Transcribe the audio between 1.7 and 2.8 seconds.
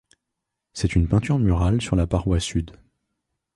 sur la paroi sud.